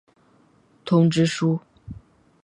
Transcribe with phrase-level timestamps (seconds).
[0.83, 1.59] 通知书。